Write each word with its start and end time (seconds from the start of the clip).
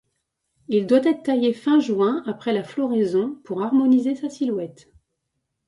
Il 0.67 0.87
doit 0.87 1.03
être 1.05 1.21
taillé 1.21 1.53
fin 1.53 1.79
juin 1.79 2.23
après 2.25 2.53
la 2.53 2.63
floraison, 2.63 3.39
pour 3.43 3.61
harmoniser 3.61 4.15
sa 4.15 4.31
silhouette. 4.31 4.89